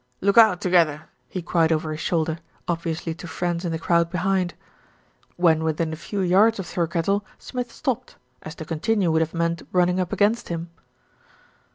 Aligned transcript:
"Look 0.19 0.35
out, 0.35 0.61
together," 0.61 1.03
he 1.29 1.43
cried 1.43 1.71
over 1.71 1.91
his 1.91 1.99
shoulder, 1.99 2.39
obviously 2.67 3.13
to 3.13 3.27
friends 3.27 3.63
in 3.65 3.71
the 3.71 3.77
crowd 3.77 4.09
behind. 4.09 4.55
When 5.35 5.63
within 5.63 5.93
a 5.93 5.95
few 5.95 6.21
yards 6.21 6.57
of 6.57 6.65
Thirkettle, 6.65 7.23
Smith 7.37 7.71
stopped, 7.71 8.15
as 8.41 8.55
to 8.55 8.65
continue 8.65 9.11
would 9.11 9.21
have 9.21 9.35
meant 9.35 9.61
running 9.71 9.99
up 9.99 10.11
against 10.11 10.49
him. 10.49 10.71